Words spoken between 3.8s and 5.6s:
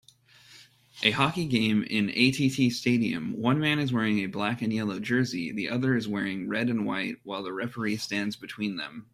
wearing a black and yellow jersey